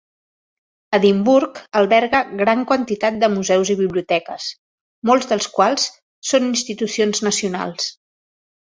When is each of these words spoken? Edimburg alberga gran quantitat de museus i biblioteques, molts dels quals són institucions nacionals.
Edimburg 0.97 1.59
alberga 1.81 2.21
gran 2.41 2.65
quantitat 2.73 3.21
de 3.25 3.31
museus 3.35 3.73
i 3.75 3.77
biblioteques, 3.85 4.51
molts 5.11 5.33
dels 5.35 5.53
quals 5.59 5.89
són 6.33 6.53
institucions 6.53 7.25
nacionals. 7.31 7.97